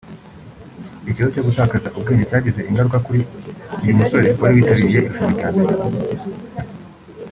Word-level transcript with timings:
Ikibazo 1.09 1.31
cyo 1.35 1.45
gutakaza 1.47 1.93
ubwenge 1.97 2.23
cyagize 2.29 2.59
ingaruka 2.69 2.97
kuri 3.05 3.19
uyu 3.83 3.97
musore 3.99 4.27
wari 4.39 4.53
witabiriye 4.55 4.99
irushanwa 5.03 5.47
bwa 5.73 5.87
mbere 5.93 6.15